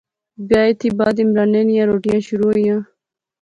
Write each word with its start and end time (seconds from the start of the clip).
بیاہے 0.47 0.71
تھی 0.79 0.89
بعد 0.99 1.15
عمرانے 1.23 1.61
نیاں 1.67 1.87
روٹیاں 1.89 2.19
شروع 2.27 2.49
ہوئیاں 2.51 2.79